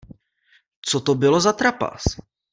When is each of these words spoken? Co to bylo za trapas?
Co 0.81 0.99
to 1.01 1.15
bylo 1.15 1.39
za 1.39 1.53
trapas? 1.53 2.03